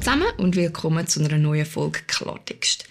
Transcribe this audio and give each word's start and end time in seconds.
zusammen 0.00 0.32
und 0.38 0.56
willkommen 0.56 1.06
zu 1.06 1.20
einer 1.20 1.36
neuen 1.36 1.66
Folge 1.66 2.00
Klartext. 2.06 2.86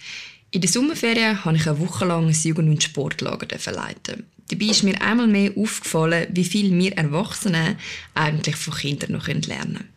In 0.52 0.60
der 0.60 0.70
Sommerferien 0.70 1.44
habe 1.44 1.56
ich 1.56 1.66
eine 1.66 1.80
Woche 1.80 2.04
lang 2.04 2.28
ein 2.28 2.32
Jugend- 2.32 2.68
und 2.68 2.82
Sportlager 2.84 3.48
leiten. 3.72 4.26
Dabei 4.48 4.66
ist 4.66 4.84
mir 4.84 5.00
einmal 5.02 5.26
mehr 5.26 5.50
aufgefallen, 5.56 6.28
wie 6.30 6.44
viel 6.44 6.72
wir 6.72 6.92
Erwachsene 6.92 7.76
eigentlich 8.14 8.54
von 8.54 8.74
Kindern 8.74 9.12
noch 9.12 9.26
lernen 9.26 9.42
können. 9.42 9.88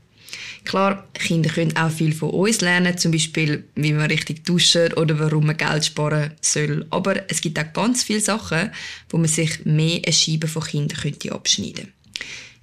Klar, 0.63 1.07
Kinder 1.13 1.51
können 1.51 1.77
auch 1.77 1.91
viel 1.91 2.13
von 2.13 2.31
uns 2.31 2.61
lernen, 2.61 2.97
zum 2.97 3.11
Beispiel, 3.11 3.63
wie 3.75 3.93
man 3.93 4.09
richtig 4.09 4.43
duschen 4.43 4.93
oder 4.93 5.19
warum 5.19 5.45
man 5.45 5.57
Geld 5.57 5.85
sparen 5.85 6.31
soll. 6.41 6.87
Aber 6.89 7.29
es 7.29 7.41
gibt 7.41 7.59
auch 7.59 7.73
ganz 7.73 8.03
viele 8.03 8.21
Sachen, 8.21 8.71
wo 9.09 9.17
man 9.17 9.27
sich 9.27 9.65
mehr 9.65 10.01
eine 10.03 10.13
Scheibe 10.13 10.47
von 10.47 10.63
Kindern 10.63 10.97
könnte 10.97 11.31
abschneiden 11.31 11.75
könnte. 11.75 12.02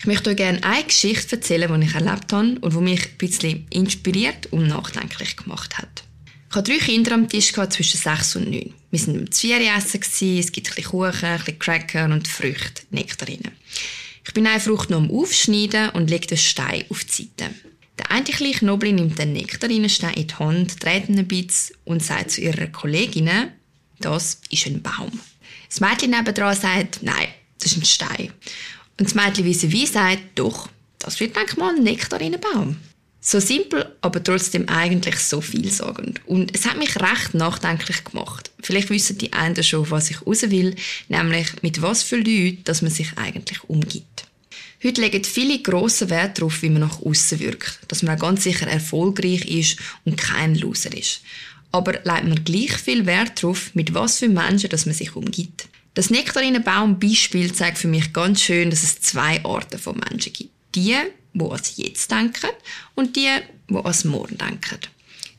Ich 0.01 0.07
möchte 0.07 0.30
euch 0.30 0.37
gerne 0.37 0.64
eine 0.64 0.84
Geschichte 0.84 1.37
erzählen, 1.37 1.79
die 1.79 1.87
ich 1.87 1.95
erlebt 1.95 2.33
habe 2.33 2.59
und 2.59 2.73
die 2.73 2.79
mich 2.79 3.05
ein 3.05 3.19
bisschen 3.19 3.66
inspiriert 3.69 4.47
und 4.51 4.66
nachdenklich 4.66 5.37
gemacht 5.37 5.77
hat. 5.77 6.05
Ich 6.48 6.57
hatte 6.57 6.73
drei 6.73 6.79
Kinder 6.79 7.12
am 7.12 7.29
Tisch 7.29 7.52
zwischen 7.52 8.01
sechs 8.01 8.34
und 8.34 8.51
neun. 8.51 8.73
Wir 8.91 9.07
waren 9.07 9.19
am 9.19 9.30
Zwierenessen, 9.30 10.38
es 10.38 10.52
gibt 10.52 10.69
ein 10.69 10.74
bisschen 10.74 10.91
Kuchen, 10.91 11.24
ein 11.27 11.37
bisschen 11.37 11.59
Cracker 11.59 12.07
und 12.07 12.27
Früchte, 12.27 12.83
Nektarinen. 12.88 13.52
Ich 14.27 14.33
bin 14.33 14.47
eine 14.47 14.59
Frucht 14.59 14.88
noch 14.88 14.97
am 14.97 15.10
Aufschneiden 15.10 15.91
und 15.91 16.09
lege 16.09 16.29
den 16.29 16.38
Stein 16.38 16.85
auf 16.88 17.05
die 17.05 17.29
Seite. 17.38 17.55
Der 17.98 18.10
eine 18.10 18.24
Knobli 18.24 18.93
nimmt 18.93 19.19
den 19.19 19.35
Nektarinenstein 19.35 20.15
in 20.15 20.29
die 20.29 20.35
Hand, 20.35 20.82
dreht 20.82 21.10
ihn 21.10 21.19
ein 21.19 21.29
bisschen 21.29 21.77
und 21.85 22.02
sagt 22.02 22.30
zu 22.30 22.41
ihrer 22.41 22.69
Kollegin, 22.69 23.29
das 23.98 24.41
ist 24.48 24.66
ein 24.66 24.80
Baum. 24.80 25.21
Das 25.69 25.80
Mädchen 25.80 26.12
nebenan 26.12 26.57
sagt, 26.57 27.02
nein, 27.02 27.29
das 27.59 27.73
ist 27.73 27.77
ein 27.77 27.85
Stein. 27.85 28.32
Und 29.00 29.06
das 29.06 29.14
Mädchen 29.14 29.46
wie 29.46 29.72
wie 29.72 29.86
sagt, 29.86 30.20
doch, 30.34 30.68
das 30.98 31.18
wird 31.20 31.34
denke 31.34 31.59
mal 31.59 31.74
ein 31.74 31.82
Nektarinenbaum. 31.82 32.76
So 33.23 33.40
simpel, 33.40 33.96
aber 34.02 34.23
trotzdem 34.23 34.68
eigentlich 34.68 35.18
so 35.20 35.40
vielsagend. 35.40 36.20
Und 36.26 36.54
es 36.54 36.66
hat 36.66 36.76
mich 36.76 36.96
recht 36.96 37.32
nachdenklich 37.32 38.04
gemacht. 38.04 38.51
Vielleicht 38.60 38.90
wissen 38.90 39.16
die 39.16 39.32
einen 39.32 39.65
schon, 39.65 39.90
was 39.90 40.10
ich 40.10 40.26
raus 40.26 40.42
will, 40.51 40.76
nämlich 41.09 41.46
mit 41.62 41.80
was 41.80 42.02
für 42.02 42.16
Leuten, 42.16 42.62
dass 42.65 42.82
man 42.82 42.90
sich 42.90 43.16
eigentlich 43.16 43.65
umgibt. 43.70 44.26
Heute 44.84 45.01
legen 45.01 45.24
viele 45.24 45.62
grossen 45.62 46.10
Wert 46.10 46.37
darauf, 46.37 46.60
wie 46.60 46.68
man 46.68 46.82
nach 46.82 47.01
außen 47.01 47.40
wirkt, 47.40 47.80
dass 47.88 48.02
man 48.02 48.16
auch 48.16 48.20
ganz 48.20 48.45
sicher 48.45 48.66
erfolgreich 48.66 49.46
ist 49.46 49.79
und 50.04 50.18
kein 50.18 50.57
Loser 50.57 50.95
ist. 50.95 51.23
Aber 51.73 51.92
legt 51.92 52.29
man 52.29 52.45
gleich 52.45 52.73
viel 52.73 53.07
Wert 53.07 53.42
darauf, 53.42 53.74
mit 53.74 53.95
was 53.95 54.18
für 54.18 54.29
Menschen 54.29 54.68
dass 54.68 54.85
man 54.85 54.95
sich 54.95 55.16
umgibt. 55.16 55.70
Das 55.95 56.10
Nektarinenbaum-Beispiel 56.10 57.52
zeigt 57.52 57.79
für 57.79 57.88
mich 57.88 58.13
ganz 58.13 58.43
schön, 58.43 58.71
dass 58.71 58.85
es 58.85 59.01
zwei 59.01 59.45
Arten 59.45 59.79
von 59.79 60.01
Menschen 60.09 60.32
gibt. 60.32 60.51
Die, 60.74 60.97
die 61.32 61.43
ans 61.43 61.77
Jetzt 61.77 62.10
denken 62.10 62.51
und 62.95 63.16
die, 63.16 63.29
die 63.69 63.74
ans 63.74 64.05
Morgen 64.05 64.38
denken. 64.38 64.78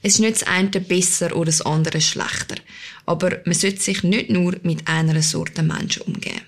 Es 0.02 0.16
ist 0.16 0.20
nicht 0.20 0.42
das 0.42 0.44
eine 0.44 0.70
besser 0.70 1.36
oder 1.36 1.46
das 1.46 1.62
andere 1.62 2.02
schlechter. 2.02 2.56
Aber 3.06 3.40
man 3.46 3.54
sollte 3.54 3.82
sich 3.82 4.04
nicht 4.04 4.30
nur 4.30 4.58
mit 4.64 4.88
einer 4.88 5.22
Sorte 5.22 5.64
Menschen 5.64 6.02
umgehen. 6.04 6.42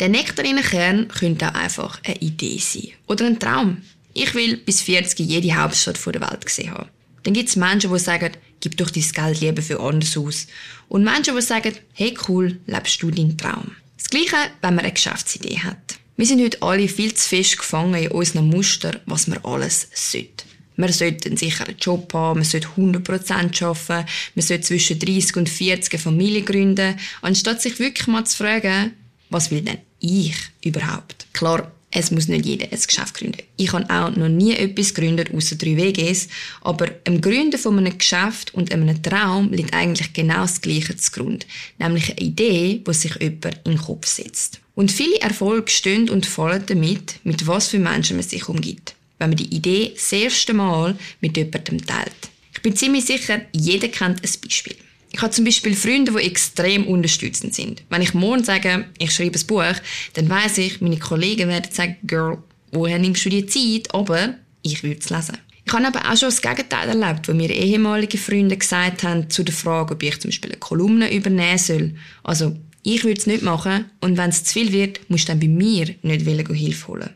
Der 0.00 0.08
Nektarinenkern 0.08 1.08
könnte 1.08 1.48
auch 1.48 1.54
einfach 1.54 2.00
eine 2.04 2.16
Idee 2.16 2.58
sein. 2.58 2.92
Oder 3.06 3.26
ein 3.26 3.38
Traum. 3.38 3.82
Ich 4.14 4.34
will 4.34 4.56
bis 4.56 4.80
40 4.82 5.18
jede 5.18 5.54
Hauptstadt 5.54 6.04
der 6.06 6.20
Welt 6.20 6.46
gesehen 6.46 6.72
haben. 6.72 6.88
Dann 7.22 7.34
gibt 7.34 7.48
es 7.48 7.56
Menschen, 7.56 7.92
die 7.92 7.98
sagen, 7.98 8.32
gib 8.62 8.76
doch 8.78 8.88
dein 8.88 9.02
Geld 9.02 9.40
lieber 9.40 9.60
für 9.60 9.80
anders 9.80 10.16
aus. 10.16 10.46
Und 10.88 11.04
Menschen, 11.04 11.36
die 11.36 11.42
sagen, 11.42 11.74
hey 11.92 12.16
cool, 12.28 12.58
lebst 12.66 13.02
du 13.02 13.10
deinen 13.10 13.36
Traum. 13.36 13.72
Das 13.98 14.08
Gleiche, 14.08 14.36
wenn 14.62 14.74
man 14.74 14.84
eine 14.84 14.94
Geschäftsidee 14.94 15.58
hat. 15.58 15.98
Wir 16.16 16.26
sind 16.26 16.42
heute 16.42 16.62
alle 16.62 16.88
viel 16.88 17.12
zu 17.12 17.28
fest 17.28 17.58
gefangen 17.58 17.94
in 17.94 18.10
unseren 18.10 18.48
Muster, 18.48 19.00
was 19.06 19.26
man 19.26 19.44
alles 19.44 19.88
sollte. 19.92 20.44
Man 20.76 20.92
sollte 20.92 21.28
einen 21.28 21.36
sicheren 21.36 21.76
Job 21.78 22.12
haben, 22.14 22.40
man 22.40 22.48
sollte 22.48 22.68
100% 22.68 23.64
arbeiten, 23.64 24.08
man 24.34 24.46
sollte 24.46 24.64
zwischen 24.64 24.98
30 24.98 25.36
und 25.36 25.48
40 25.48 25.92
eine 25.92 26.02
Familie 26.02 26.42
gründen, 26.42 26.96
anstatt 27.20 27.60
sich 27.60 27.78
wirklich 27.78 28.06
mal 28.06 28.24
zu 28.24 28.38
fragen, 28.38 28.92
was 29.30 29.50
will 29.50 29.62
denn 29.62 29.78
ich 30.00 30.36
überhaupt? 30.62 31.26
Klar, 31.32 31.70
es 31.94 32.10
muss 32.10 32.26
nicht 32.26 32.46
jeder 32.46 32.66
ein 32.72 32.80
Geschäft 32.80 33.14
gründen. 33.14 33.42
Ich 33.58 33.72
habe 33.72 33.88
auch 33.90 34.16
noch 34.16 34.28
nie 34.28 34.54
etwas 34.54 34.94
gegründet, 34.94 35.32
außer 35.32 35.56
drei 35.56 35.76
WGs. 35.76 36.28
Aber 36.62 36.88
im 37.04 37.20
Gründen 37.20 37.58
von 37.58 37.78
einem 37.78 37.98
Geschäft 37.98 38.54
und 38.54 38.72
einem 38.72 39.02
Traum 39.02 39.52
liegt 39.52 39.74
eigentlich 39.74 40.12
genau 40.14 40.40
das 40.40 40.62
Gleiche 40.62 40.96
zugrunde. 40.96 41.46
Nämlich 41.78 42.10
eine 42.10 42.20
Idee, 42.20 42.82
die 42.86 42.94
sich 42.94 43.14
jemand 43.16 43.60
in 43.64 43.72
den 43.72 43.78
Kopf 43.78 44.06
setzt. 44.06 44.60
Und 44.74 44.90
viele 44.90 45.20
Erfolge 45.20 45.70
stehen 45.70 46.08
und 46.08 46.24
fallen 46.24 46.64
damit, 46.64 47.16
mit 47.24 47.46
was 47.46 47.68
für 47.68 47.78
Menschen 47.78 48.16
man 48.16 48.26
sich 48.26 48.48
umgibt. 48.48 48.94
Wenn 49.18 49.28
man 49.28 49.36
die 49.36 49.54
Idee 49.54 49.92
das 49.94 50.12
erste 50.12 50.54
Mal 50.54 50.96
mit 51.20 51.36
jemandem 51.36 51.86
teilt. 51.86 52.30
Ich 52.54 52.62
bin 52.62 52.74
ziemlich 52.74 53.04
sicher, 53.04 53.42
jeder 53.52 53.88
kennt 53.88 54.22
ein 54.24 54.30
Beispiel. 54.42 54.76
Ich 55.12 55.20
habe 55.20 55.32
zum 55.32 55.44
Beispiel 55.44 55.76
Freunde, 55.76 56.12
die 56.12 56.26
extrem 56.26 56.86
unterstützend 56.86 57.54
sind. 57.54 57.82
Wenn 57.90 58.02
ich 58.02 58.14
morgen 58.14 58.44
sage, 58.44 58.86
ich 58.98 59.12
schreibe 59.12 59.38
ein 59.38 59.46
Buch, 59.46 59.80
dann 60.14 60.28
weiß 60.28 60.58
ich, 60.58 60.80
meine 60.80 60.98
Kollegen 60.98 61.48
werden 61.48 61.70
sagen, 61.70 61.96
Girl, 62.04 62.38
woher 62.72 62.98
nimmst 62.98 63.24
du 63.26 63.28
die 63.28 63.46
Zeit? 63.46 63.94
Aber 63.94 64.34
ich 64.62 64.82
würde 64.82 65.00
es 65.00 65.10
lesen. 65.10 65.36
Ich 65.64 65.72
habe 65.72 65.86
aber 65.86 66.10
auch 66.10 66.16
schon 66.16 66.28
das 66.28 66.42
Gegenteil 66.42 66.88
erlebt, 66.88 67.28
wo 67.28 67.34
mir 67.34 67.50
ehemalige 67.50 68.18
Freunde 68.18 68.56
gesagt 68.56 69.04
haben 69.04 69.30
zu 69.30 69.44
der 69.44 69.54
Frage, 69.54 69.94
ob 69.94 70.02
ich 70.02 70.18
zum 70.18 70.30
Beispiel 70.30 70.50
eine 70.50 70.58
Kolumne 70.58 71.14
übernehmen 71.14 71.58
soll. 71.58 71.94
Also, 72.24 72.56
ich 72.82 73.04
würde 73.04 73.20
es 73.20 73.26
nicht 73.26 73.42
machen 73.42 73.84
und 74.00 74.16
wenn 74.16 74.30
es 74.30 74.42
zu 74.42 74.54
viel 74.54 74.72
wird, 74.72 75.08
musst 75.08 75.28
du 75.28 75.32
dann 75.32 75.40
bei 75.40 75.46
mir 75.46 75.94
nicht 76.02 76.26
Hilfe 76.26 76.88
holen. 76.88 77.10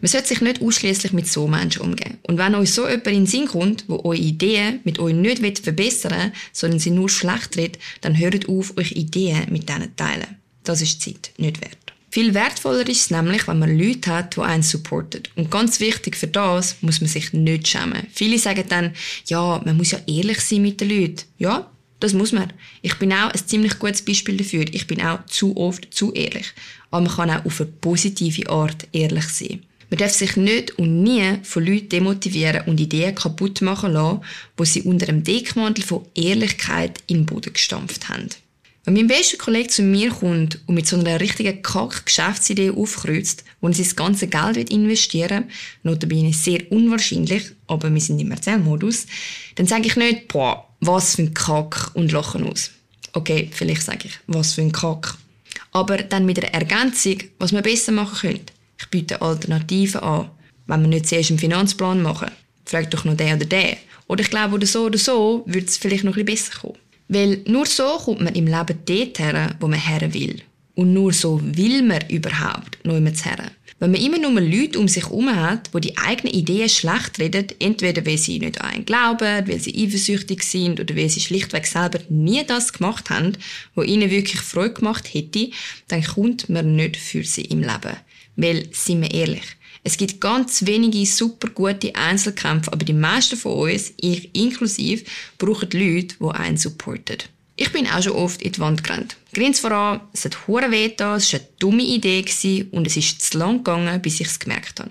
Man 0.00 0.08
sollte 0.08 0.28
sich 0.28 0.40
nicht 0.40 0.60
ausschließlich 0.60 1.12
mit 1.12 1.28
so 1.28 1.46
Menschen 1.48 1.82
umgehen. 1.82 2.18
Und 2.22 2.38
wenn 2.38 2.54
euch 2.54 2.72
so 2.72 2.86
jemand 2.86 3.06
in 3.06 3.14
den 3.14 3.26
Sinn 3.26 3.46
kommt, 3.46 3.84
wo 3.88 3.96
eure 4.04 4.16
Ideen 4.16 4.80
mit 4.84 4.98
euch 4.98 5.14
nicht 5.14 5.58
verbessern 5.58 6.12
will, 6.12 6.32
sondern 6.52 6.80
sie 6.80 6.90
nur 6.90 7.08
schlecht 7.08 7.56
redet, 7.56 7.78
dann 8.00 8.18
hört 8.18 8.48
auf, 8.48 8.76
euch 8.76 8.92
Ideen 8.92 9.46
mit 9.50 9.68
denen 9.68 9.90
zu 9.90 9.96
teilen. 9.96 10.36
Das 10.64 10.80
ist 10.80 11.02
Zeit 11.02 11.32
nicht 11.38 11.60
wert. 11.60 11.76
Viel 12.12 12.34
wertvoller 12.34 12.86
ist 12.88 13.00
es 13.00 13.10
nämlich, 13.10 13.48
wenn 13.48 13.58
man 13.58 13.78
Leute 13.78 14.10
hat, 14.10 14.36
die 14.36 14.40
einen 14.42 14.62
supporten. 14.62 15.22
Und 15.34 15.50
ganz 15.50 15.80
wichtig 15.80 16.14
für 16.14 16.26
das 16.26 16.76
muss 16.82 17.00
man 17.00 17.08
sich 17.08 17.32
nicht 17.32 17.68
schämen. 17.68 18.06
Viele 18.12 18.38
sagen 18.38 18.64
dann, 18.68 18.92
ja, 19.28 19.62
man 19.64 19.78
muss 19.78 19.92
ja 19.92 19.98
ehrlich 20.06 20.40
sein 20.40 20.60
mit 20.60 20.78
den 20.82 20.90
Leuten. 20.90 21.22
Ja, 21.38 21.71
das 22.02 22.14
muss 22.14 22.32
man. 22.32 22.52
Ich 22.82 22.98
bin 22.98 23.12
auch 23.12 23.30
ein 23.30 23.46
ziemlich 23.46 23.78
gutes 23.78 24.02
Beispiel 24.02 24.36
dafür. 24.36 24.64
Ich 24.72 24.86
bin 24.86 25.00
auch 25.00 25.24
zu 25.26 25.56
oft 25.56 25.92
zu 25.94 26.12
ehrlich. 26.12 26.52
Aber 26.90 27.02
man 27.02 27.14
kann 27.14 27.30
auch 27.30 27.44
auf 27.44 27.60
eine 27.60 27.70
positive 27.80 28.48
Art 28.50 28.88
ehrlich 28.92 29.28
sein. 29.28 29.62
Man 29.88 29.98
darf 29.98 30.12
sich 30.12 30.36
nicht 30.36 30.78
und 30.78 31.02
nie 31.02 31.38
von 31.42 31.64
Leuten 31.64 31.90
demotivieren 31.90 32.62
und 32.66 32.80
Ideen 32.80 33.14
kaputt 33.14 33.60
machen 33.60 33.92
lassen, 33.92 34.20
wo 34.56 34.64
sie 34.64 34.82
unter 34.82 35.06
dem 35.06 35.22
Deckmantel 35.22 35.84
von 35.84 36.06
Ehrlichkeit 36.14 36.98
den 37.10 37.26
Boden 37.26 37.52
gestampft 37.52 38.08
haben. 38.08 38.30
Wenn 38.84 38.94
mein 38.94 39.06
bester 39.06 39.36
Kollege 39.36 39.68
zu 39.68 39.82
mir 39.82 40.10
kommt 40.10 40.58
und 40.66 40.74
mit 40.74 40.88
so 40.88 40.98
einer 40.98 41.20
richtigen 41.20 41.62
Kack-Geschäftsidee 41.62 42.70
aufkreuzt, 42.70 43.44
wo 43.60 43.68
er 43.68 43.74
sein 43.74 43.94
ganzes 43.94 44.28
Geld 44.28 44.70
investieren 44.70 45.44
will, 45.44 45.92
notabene 45.92 46.32
sehr 46.32 46.72
unwahrscheinlich, 46.72 47.52
aber 47.68 47.92
wir 47.94 48.00
sind 48.00 48.18
im 48.18 48.32
Erzählmodus, 48.32 49.06
dann 49.54 49.66
sage 49.66 49.86
ich 49.86 49.94
nicht, 49.94 50.26
boah, 50.26 50.71
was 50.82 51.14
für 51.14 51.22
ein 51.22 51.34
Kack 51.34 51.90
und 51.94 52.12
lachen 52.12 52.44
aus. 52.44 52.70
Okay, 53.12 53.48
vielleicht 53.52 53.82
sage 53.82 54.08
ich, 54.08 54.18
was 54.26 54.54
für 54.54 54.62
ein 54.62 54.72
Kack. 54.72 55.14
Aber 55.70 55.96
dann 55.98 56.26
mit 56.26 56.38
einer 56.38 56.52
Ergänzung, 56.52 57.18
was 57.38 57.52
man 57.52 57.62
besser 57.62 57.92
machen 57.92 58.18
könnte. 58.30 58.52
Ich 58.78 58.88
biete 58.88 59.22
Alternativen 59.22 60.00
an. 60.00 60.30
Wenn 60.66 60.82
wir 60.82 60.88
nicht 60.88 61.06
zuerst 61.06 61.30
einen 61.30 61.38
Finanzplan 61.38 62.02
machen, 62.02 62.30
fragt 62.64 62.92
doch 62.92 63.04
noch 63.04 63.16
der 63.16 63.36
oder 63.36 63.46
der. 63.46 63.76
Oder 64.08 64.22
ich 64.22 64.30
glaube, 64.30 64.54
oder 64.56 64.66
so 64.66 64.86
oder 64.86 64.98
so 64.98 65.44
würde 65.46 65.66
es 65.66 65.76
vielleicht 65.76 66.04
noch 66.04 66.16
ein 66.16 66.24
bisschen 66.24 66.50
besser 66.50 66.60
kommen. 66.60 66.78
Weil 67.08 67.42
nur 67.46 67.66
so 67.66 67.98
kommt 67.98 68.20
man 68.20 68.34
im 68.34 68.46
Leben 68.46 68.78
dort 68.84 69.18
her, 69.18 69.54
wo 69.60 69.68
man 69.68 69.78
her 69.78 70.12
will. 70.12 70.42
Und 70.74 70.94
nur 70.94 71.12
so 71.12 71.40
will 71.42 71.82
man 71.82 72.08
überhaupt 72.08 72.84
noch 72.84 72.96
immer 72.96 73.10
her. 73.10 73.50
Wenn 73.78 73.90
man 73.90 74.00
immer 74.00 74.18
nur 74.18 74.40
Leute 74.40 74.78
um 74.78 74.86
sich 74.86 75.02
herum 75.04 75.34
hat, 75.34 75.70
die 75.74 75.80
die 75.80 75.98
eigenen 75.98 76.32
Ideen 76.32 76.68
schlecht 76.68 77.18
reden, 77.18 77.46
entweder 77.58 78.06
weil 78.06 78.16
sie 78.16 78.38
nicht 78.38 78.60
an 78.60 78.70
einen 78.70 78.84
glauben, 78.84 79.48
weil 79.48 79.58
sie 79.58 79.74
eifersüchtig 79.76 80.44
sind 80.44 80.78
oder 80.78 80.96
weil 80.96 81.08
sie 81.08 81.20
schlichtweg 81.20 81.66
selber 81.66 81.98
nie 82.08 82.44
das 82.46 82.72
gemacht 82.72 83.10
haben, 83.10 83.32
was 83.74 83.86
ihnen 83.88 84.08
wirklich 84.08 84.40
Freude 84.40 84.74
gemacht 84.74 85.12
hätte, 85.12 85.50
dann 85.88 86.04
kommt 86.04 86.48
man 86.48 86.76
nicht 86.76 86.96
für 86.96 87.24
sie 87.24 87.42
im 87.46 87.60
Leben. 87.62 87.96
Weil, 88.36 88.68
sind 88.70 89.02
wir 89.02 89.10
ehrlich, 89.10 89.42
es 89.82 89.96
gibt 89.96 90.20
ganz 90.20 90.64
wenige 90.64 91.04
super 91.04 91.48
gute 91.48 91.94
Einzelkämpfe, 91.96 92.72
aber 92.72 92.84
die 92.84 92.92
meisten 92.92 93.36
von 93.36 93.68
uns, 93.68 93.92
ich 93.96 94.32
inklusive, 94.32 95.04
brauchen 95.38 95.70
Leute, 95.72 96.14
die 96.20 96.24
einen 96.28 96.56
supporten. 96.56 97.18
Ich 97.56 97.70
bin 97.70 97.86
auch 97.86 98.02
schon 98.02 98.12
oft 98.12 98.40
in 98.42 98.52
die 98.52 98.60
Wand 98.60 98.82
gerannt. 98.82 99.16
Grins 99.34 99.60
voran, 99.60 100.00
es 100.12 100.24
hat 100.24 100.46
hure 100.46 100.70
weh 100.70 100.92
es 100.94 100.98
war 100.98 101.16
eine 101.16 101.48
dumme 101.58 101.82
Idee 101.82 102.24
und 102.70 102.86
es 102.86 102.96
ist 102.96 103.20
zu 103.20 103.38
lang 103.38 103.58
gegangen, 103.58 104.00
bis 104.00 104.20
ich 104.20 104.26
es 104.26 104.38
gemerkt 104.38 104.80
habe. 104.80 104.90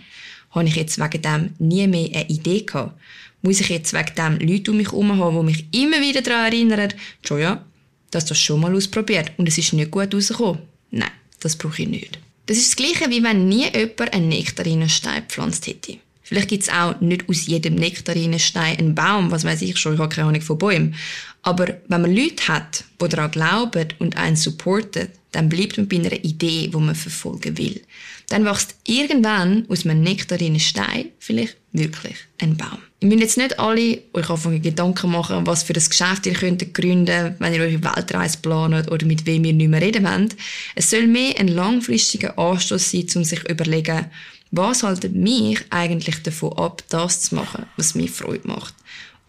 Habe 0.51 0.67
ich 0.67 0.75
jetzt 0.75 0.99
wegen 0.99 1.21
dem 1.21 1.53
nie 1.59 1.87
mehr 1.87 2.09
eine 2.13 2.29
Idee 2.29 2.61
gehabt? 2.61 2.99
Muss 3.41 3.61
ich 3.61 3.69
jetzt 3.69 3.93
wegen 3.93 4.15
dem 4.15 4.47
Leute 4.47 4.71
um 4.71 4.77
mich 4.77 4.91
herum 4.91 5.17
haben, 5.17 5.37
die 5.37 5.53
mich 5.53 5.65
immer 5.71 6.01
wieder 6.01 6.21
daran 6.21 6.51
erinnern, 6.51 6.93
schon 7.25 7.39
ja, 7.39 7.65
dass 8.11 8.25
das 8.25 8.39
schon 8.39 8.59
mal 8.59 8.75
ausprobiert 8.75 9.31
und 9.37 9.47
es 9.47 9.57
ist 9.57 9.73
nicht 9.73 9.89
gut 9.89 10.13
rausgekommen? 10.13 10.61
Nein, 10.91 11.11
das 11.39 11.55
brauche 11.55 11.81
ich 11.81 11.87
nicht. 11.87 12.19
Das 12.45 12.57
ist 12.57 12.71
das 12.71 12.75
Gleiche, 12.75 13.09
wie 13.09 13.23
wenn 13.23 13.47
nie 13.47 13.65
jemand 13.73 14.13
einen 14.13 14.29
Nektarinenstein 14.29 15.21
gepflanzt 15.27 15.65
hätte. 15.67 15.97
Vielleicht 16.31 16.47
gibt 16.47 16.63
es 16.63 16.69
auch 16.69 17.01
nicht 17.01 17.27
aus 17.27 17.45
jedem 17.45 17.75
Nektarinenstein 17.75 18.77
einen 18.77 18.95
Baum, 18.95 19.31
was 19.31 19.43
weiß 19.43 19.63
ich 19.63 19.77
schon, 19.77 19.95
ich 19.95 19.99
habe 19.99 20.15
keine 20.15 20.29
Ahnung 20.29 20.41
von 20.41 20.57
Bäumen. 20.57 20.95
Aber 21.41 21.67
wenn 21.89 22.01
man 22.01 22.15
Leute 22.15 22.47
hat, 22.47 22.85
die 23.01 23.09
daran 23.09 23.31
glauben 23.31 23.89
und 23.99 24.15
einen 24.15 24.37
supporten, 24.37 25.09
dann 25.33 25.49
bleibt 25.49 25.75
man 25.75 25.89
bei 25.89 25.97
einer 25.97 26.13
Idee, 26.23 26.69
die 26.73 26.77
man 26.77 26.95
verfolgen 26.95 27.57
will. 27.57 27.81
Dann 28.29 28.45
wächst 28.45 28.77
irgendwann 28.87 29.65
aus 29.67 29.85
einem 29.85 30.03
Nektarinenstein 30.03 31.09
vielleicht 31.19 31.57
wirklich 31.73 32.15
ein 32.39 32.55
Baum. 32.55 32.79
Ihr 33.03 33.07
müsst 33.07 33.21
jetzt 33.21 33.37
nicht 33.37 33.59
alle 33.59 33.99
euch 34.13 34.29
anfangen 34.29 34.61
Gedanken 34.61 35.09
machen, 35.09 35.47
was 35.47 35.63
für 35.63 35.73
ein 35.73 35.83
Geschäft 35.83 36.27
ihr 36.27 36.33
könnt 36.33 36.71
gründen 36.71 37.35
wenn 37.39 37.53
ihr 37.53 37.61
eure 37.61 37.83
Weltreise 37.83 38.37
plant 38.37 38.91
oder 38.91 39.05
mit 39.07 39.25
wem 39.25 39.43
ihr 39.43 39.53
nicht 39.53 39.69
mehr 39.69 39.81
reden 39.81 40.03
wollt. 40.03 40.35
Es 40.75 40.91
soll 40.91 41.07
mehr 41.07 41.33
ein 41.39 41.47
langfristiger 41.47 42.37
Anstoß 42.37 42.91
sein, 42.91 43.07
um 43.15 43.23
sich 43.23 43.49
überlegen, 43.49 44.05
was 44.51 44.83
haltet 44.83 45.15
mich 45.15 45.59
eigentlich 45.71 46.21
davon 46.21 46.53
ab, 46.53 46.83
das 46.89 47.21
zu 47.21 47.35
machen, 47.35 47.65
was 47.75 47.95
mir 47.95 48.07
Freude 48.07 48.47
macht? 48.47 48.75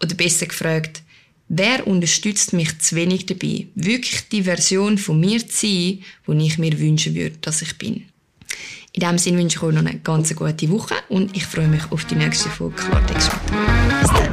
Oder 0.03 0.13
besser 0.13 0.45
gefragt, 0.45 1.01
wer 1.47 1.87
unterstützt 1.87 2.53
mich 2.53 2.77
zu 2.77 2.95
wenig 2.95 3.25
dabei, 3.25 3.65
wirklich 3.73 4.29
die 4.31 4.43
Version 4.43 4.99
von 4.99 5.19
mir 5.19 5.39
zu 5.47 5.65
sein, 5.65 6.03
die 6.27 6.45
ich 6.45 6.59
mir 6.59 6.79
wünschen 6.79 7.15
würde, 7.15 7.37
dass 7.41 7.63
ich 7.63 7.75
bin? 7.79 8.05
In 8.95 8.99
diesem 8.99 9.17
Sinne 9.17 9.37
wünsche 9.39 9.57
ich 9.57 9.63
euch 9.63 9.73
noch 9.73 9.83
eine 9.83 9.97
ganz 9.99 10.35
gute 10.35 10.69
Woche 10.69 10.93
und 11.09 11.35
ich 11.35 11.47
freue 11.47 11.67
mich 11.67 11.81
auf 11.91 12.05
die 12.05 12.13
nächste 12.13 12.47
Folge 12.49 12.75
Klartext. 12.75 13.31
Bis 14.01 14.09
dann. 14.11 14.32